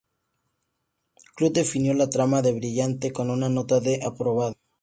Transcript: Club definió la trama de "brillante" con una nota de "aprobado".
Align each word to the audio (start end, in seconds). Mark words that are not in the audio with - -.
Club 1.35 1.53
definió 1.53 1.93
la 1.93 2.09
trama 2.09 2.41
de 2.41 2.53
"brillante" 2.53 3.13
con 3.13 3.29
una 3.29 3.49
nota 3.49 3.79
de 3.79 3.99
"aprobado". 4.03 4.55